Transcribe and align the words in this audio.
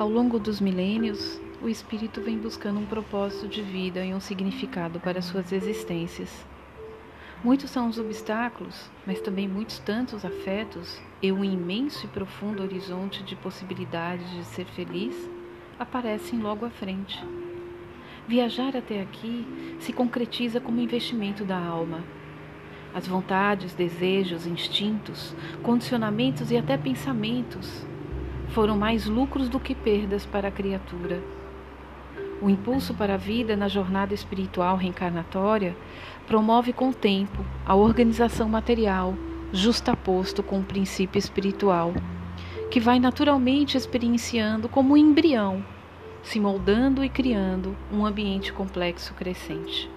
Ao 0.00 0.08
longo 0.08 0.38
dos 0.38 0.62
milênios, 0.62 1.38
o 1.60 1.68
espírito 1.68 2.22
vem 2.22 2.38
buscando 2.38 2.80
um 2.80 2.86
propósito 2.86 3.46
de 3.46 3.60
vida 3.60 4.02
e 4.02 4.14
um 4.14 4.18
significado 4.18 4.98
para 4.98 5.20
suas 5.20 5.52
existências. 5.52 6.46
Muitos 7.44 7.68
são 7.68 7.86
os 7.86 7.98
obstáculos, 7.98 8.90
mas 9.06 9.20
também 9.20 9.46
muitos 9.46 9.78
tantos 9.78 10.24
afetos 10.24 10.98
e 11.20 11.30
um 11.30 11.44
imenso 11.44 12.06
e 12.06 12.08
profundo 12.08 12.62
horizonte 12.62 13.22
de 13.22 13.36
possibilidades 13.36 14.30
de 14.30 14.42
ser 14.44 14.64
feliz 14.68 15.28
aparecem 15.78 16.38
logo 16.38 16.64
à 16.64 16.70
frente. 16.70 17.22
Viajar 18.26 18.74
até 18.74 19.02
aqui 19.02 19.46
se 19.80 19.92
concretiza 19.92 20.62
como 20.62 20.80
investimento 20.80 21.44
da 21.44 21.58
alma. 21.58 22.02
As 22.94 23.06
vontades, 23.06 23.74
desejos, 23.74 24.46
instintos, 24.46 25.36
condicionamentos 25.62 26.50
e 26.50 26.56
até 26.56 26.78
pensamentos 26.78 27.84
foram 28.50 28.76
mais 28.76 29.06
lucros 29.06 29.48
do 29.48 29.60
que 29.60 29.74
perdas 29.74 30.26
para 30.26 30.48
a 30.48 30.50
criatura. 30.50 31.22
O 32.42 32.48
impulso 32.48 32.94
para 32.94 33.14
a 33.14 33.16
vida 33.16 33.56
na 33.56 33.68
jornada 33.68 34.14
espiritual 34.14 34.76
reencarnatória 34.76 35.76
promove 36.26 36.72
com 36.72 36.88
o 36.88 36.94
tempo 36.94 37.44
a 37.64 37.74
organização 37.74 38.48
material, 38.48 39.14
justaposto 39.52 40.42
com 40.42 40.60
o 40.60 40.64
princípio 40.64 41.18
espiritual, 41.18 41.92
que 42.70 42.80
vai 42.80 42.98
naturalmente 42.98 43.76
experienciando 43.76 44.68
como 44.68 44.94
um 44.94 44.96
embrião, 44.96 45.64
se 46.22 46.40
moldando 46.40 47.04
e 47.04 47.08
criando 47.08 47.76
um 47.92 48.06
ambiente 48.06 48.52
complexo 48.52 49.14
crescente. 49.14 49.90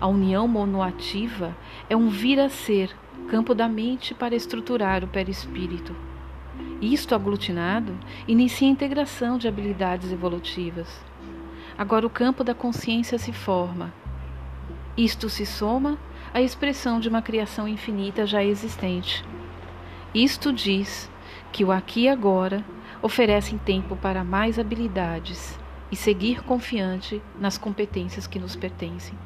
A 0.00 0.06
união 0.06 0.48
monoativa 0.48 1.56
é 1.88 1.96
um 1.96 2.08
vir 2.08 2.40
a 2.40 2.48
ser, 2.48 2.94
campo 3.28 3.54
da 3.54 3.68
mente 3.68 4.14
para 4.14 4.34
estruturar 4.34 5.04
o 5.04 5.08
perispírito 5.08 5.94
isto 6.82 7.14
aglutinado 7.14 7.96
inicia 8.26 8.66
a 8.66 8.70
integração 8.70 9.38
de 9.38 9.46
habilidades 9.46 10.10
evolutivas. 10.10 11.00
Agora 11.78 12.04
o 12.04 12.10
campo 12.10 12.42
da 12.42 12.54
consciência 12.54 13.18
se 13.18 13.32
forma. 13.32 13.94
Isto 14.96 15.30
se 15.30 15.46
soma 15.46 15.96
à 16.34 16.42
expressão 16.42 16.98
de 16.98 17.08
uma 17.08 17.22
criação 17.22 17.68
infinita 17.68 18.26
já 18.26 18.42
existente. 18.42 19.24
Isto 20.12 20.52
diz 20.52 21.08
que 21.52 21.64
o 21.64 21.70
aqui 21.70 22.02
e 22.02 22.08
agora 22.08 22.64
oferecem 23.00 23.58
tempo 23.58 23.94
para 23.96 24.24
mais 24.24 24.58
habilidades 24.58 25.56
e 25.90 25.94
seguir 25.94 26.42
confiante 26.42 27.22
nas 27.38 27.56
competências 27.56 28.26
que 28.26 28.40
nos 28.40 28.56
pertencem. 28.56 29.16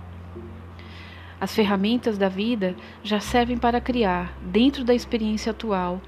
As 1.40 1.54
ferramentas 1.54 2.16
da 2.18 2.28
vida 2.28 2.74
já 3.02 3.20
servem 3.20 3.58
para 3.58 3.80
criar, 3.80 4.32
dentro 4.40 4.84
da 4.84 4.94
experiência 4.94 5.50
atual, 5.50 6.00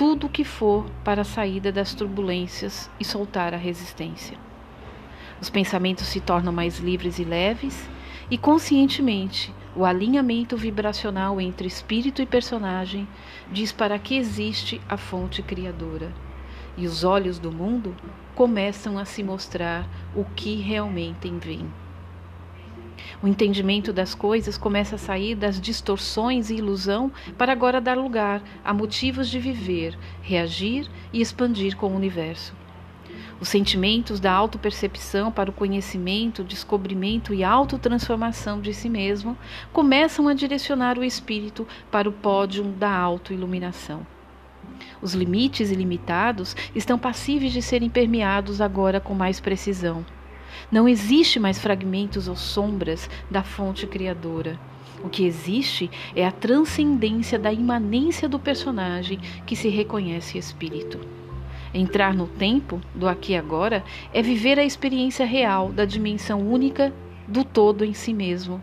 tudo 0.00 0.28
o 0.28 0.30
que 0.30 0.44
for 0.44 0.86
para 1.04 1.20
a 1.20 1.26
saída 1.26 1.70
das 1.70 1.92
turbulências 1.92 2.90
e 2.98 3.04
soltar 3.04 3.52
a 3.52 3.58
resistência. 3.58 4.38
Os 5.38 5.50
pensamentos 5.50 6.06
se 6.06 6.22
tornam 6.22 6.50
mais 6.50 6.78
livres 6.78 7.18
e 7.18 7.22
leves, 7.22 7.86
e 8.30 8.38
conscientemente 8.38 9.52
o 9.76 9.84
alinhamento 9.84 10.56
vibracional 10.56 11.38
entre 11.38 11.68
espírito 11.68 12.22
e 12.22 12.26
personagem 12.26 13.06
diz 13.52 13.72
para 13.72 13.98
que 13.98 14.16
existe 14.16 14.80
a 14.88 14.96
fonte 14.96 15.42
criadora. 15.42 16.10
E 16.78 16.86
os 16.86 17.04
olhos 17.04 17.38
do 17.38 17.52
mundo 17.52 17.94
começam 18.34 18.98
a 18.98 19.04
se 19.04 19.22
mostrar 19.22 19.86
o 20.16 20.24
que 20.24 20.54
realmente 20.62 21.30
vem. 21.30 21.70
O 23.22 23.28
entendimento 23.28 23.92
das 23.92 24.14
coisas 24.14 24.56
começa 24.56 24.96
a 24.96 24.98
sair 24.98 25.34
das 25.34 25.60
distorções 25.60 26.50
e 26.50 26.56
ilusão 26.56 27.12
para 27.36 27.52
agora 27.52 27.80
dar 27.80 27.96
lugar 27.96 28.42
a 28.64 28.72
motivos 28.72 29.28
de 29.28 29.38
viver, 29.38 29.98
reagir 30.22 30.88
e 31.12 31.20
expandir 31.20 31.76
com 31.76 31.88
o 31.88 31.96
universo. 31.96 32.54
Os 33.40 33.48
sentimentos 33.48 34.20
da 34.20 34.30
autopercepção 34.30 35.32
para 35.32 35.48
o 35.48 35.52
conhecimento, 35.52 36.44
descobrimento 36.44 37.32
e 37.32 37.42
autotransformação 37.42 38.60
de 38.60 38.74
si 38.74 38.88
mesmo 38.90 39.36
começam 39.72 40.28
a 40.28 40.34
direcionar 40.34 40.98
o 40.98 41.04
espírito 41.04 41.66
para 41.90 42.08
o 42.08 42.12
pódio 42.12 42.64
da 42.64 42.94
autoiluminação. 42.94 44.06
Os 45.00 45.14
limites 45.14 45.70
ilimitados 45.70 46.54
estão 46.74 46.98
passíveis 46.98 47.52
de 47.52 47.62
serem 47.62 47.88
permeados 47.88 48.60
agora 48.60 49.00
com 49.00 49.14
mais 49.14 49.40
precisão. 49.40 50.04
Não 50.70 50.88
existe 50.88 51.38
mais 51.38 51.58
fragmentos 51.58 52.28
ou 52.28 52.36
sombras 52.36 53.08
da 53.30 53.42
fonte 53.42 53.86
criadora. 53.86 54.58
O 55.02 55.08
que 55.08 55.24
existe 55.24 55.90
é 56.14 56.26
a 56.26 56.32
transcendência 56.32 57.38
da 57.38 57.52
imanência 57.52 58.28
do 58.28 58.38
personagem 58.38 59.18
que 59.46 59.56
se 59.56 59.68
reconhece 59.68 60.36
espírito. 60.36 61.00
Entrar 61.72 62.12
no 62.14 62.26
tempo 62.26 62.80
do 62.94 63.08
aqui 63.08 63.32
e 63.32 63.36
agora 63.36 63.84
é 64.12 64.20
viver 64.20 64.58
a 64.58 64.64
experiência 64.64 65.24
real 65.24 65.70
da 65.70 65.84
dimensão 65.84 66.40
única 66.40 66.92
do 67.26 67.44
todo 67.44 67.84
em 67.84 67.94
si 67.94 68.12
mesmo. 68.12 68.60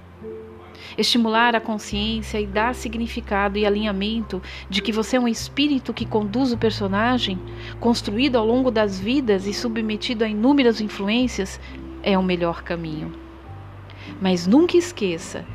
Estimular 0.97 1.55
a 1.55 1.61
consciência 1.61 2.39
e 2.39 2.45
dar 2.45 2.75
significado 2.75 3.57
e 3.57 3.65
alinhamento 3.65 4.41
de 4.69 4.81
que 4.81 4.91
você 4.91 5.15
é 5.15 5.19
um 5.19 5.27
espírito 5.27 5.93
que 5.93 6.05
conduz 6.05 6.51
o 6.51 6.57
personagem, 6.57 7.39
construído 7.79 8.35
ao 8.35 8.45
longo 8.45 8.69
das 8.69 8.99
vidas 8.99 9.47
e 9.47 9.53
submetido 9.53 10.23
a 10.23 10.27
inúmeras 10.27 10.81
influências, 10.81 11.59
é 12.07 12.17
o 12.17 12.23
melhor 12.23 12.63
caminho. 12.63 13.11
Mas 14.21 14.47
nunca 14.47 14.77
esqueça 14.77 15.45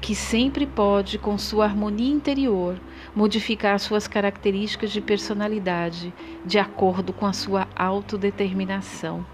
que 0.00 0.12
sempre 0.12 0.66
pode, 0.66 1.18
com 1.18 1.38
sua 1.38 1.66
harmonia 1.66 2.12
interior, 2.12 2.80
modificar 3.14 3.78
suas 3.78 4.08
características 4.08 4.90
de 4.90 5.00
personalidade 5.00 6.12
de 6.44 6.58
acordo 6.58 7.12
com 7.12 7.26
a 7.26 7.32
sua 7.32 7.68
autodeterminação. 7.76 9.24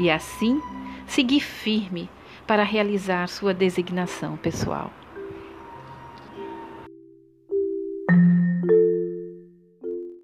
E 0.00 0.10
assim, 0.10 0.62
seguir 1.06 1.40
firme 1.40 2.08
para 2.46 2.62
realizar 2.62 3.28
sua 3.28 3.52
designação 3.52 4.38
pessoal. 4.38 4.90